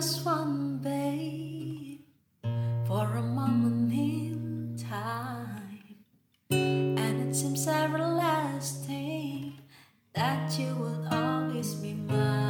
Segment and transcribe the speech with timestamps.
[0.00, 2.00] just one, babe,
[2.86, 5.98] for a moment in time,
[6.50, 9.52] and it seems everlasting
[10.14, 12.49] that you will always be mine.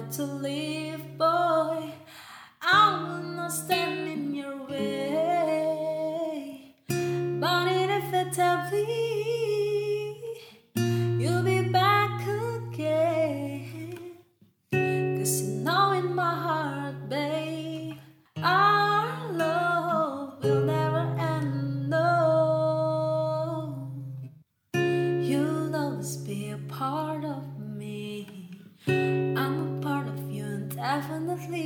[0.00, 1.92] Determined to leave, boy,
[2.62, 6.74] I will not stand in your way.
[6.88, 8.86] But inevitably,
[11.18, 13.98] you'll be back again.
[14.72, 17.94] Cause you know in my heart, babe,
[18.42, 21.88] our love will never end.
[21.88, 23.92] No,
[24.74, 27.59] you'll always be a part of me.
[31.48, 31.56] Boy,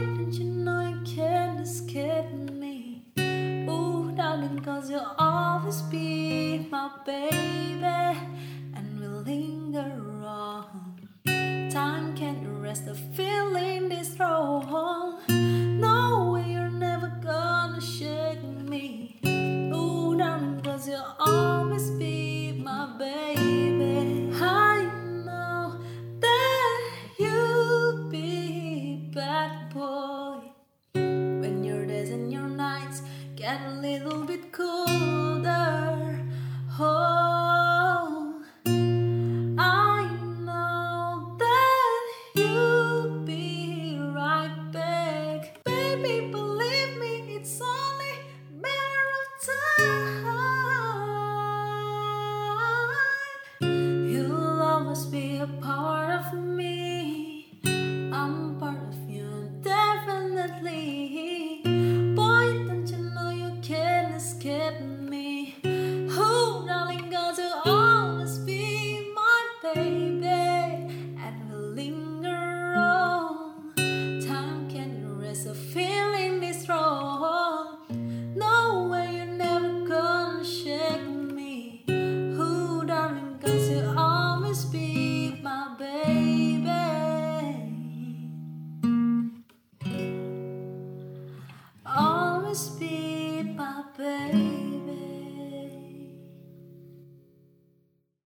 [0.00, 3.02] don't you know you can't escape me?
[3.68, 7.84] Oh, darling, cause you'll always be my baby,
[8.74, 11.08] and we'll linger on.
[11.70, 12.40] Time can't
[12.84, 15.18] the feeling this strong.
[15.28, 19.18] No way you're never gonna shake me.
[19.74, 22.09] Oh, darling, cause you'll always be